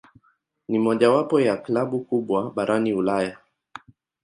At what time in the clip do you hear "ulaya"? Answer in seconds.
2.93-3.37